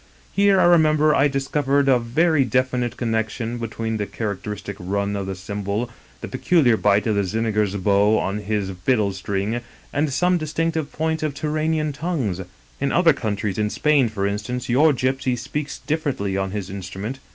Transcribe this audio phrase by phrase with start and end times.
[0.33, 5.35] Here, I remember, I discovered a very definite connection between the characteristic run of the
[5.35, 9.61] tsimbol, the peculiar bite of the Zigeuner's bow on his fiddle string,
[9.93, 12.41] and some distinctive points of Turanian tongues.
[12.79, 17.19] In other countries, in Spain, for instance, your gypsy speaks differently on his instrument.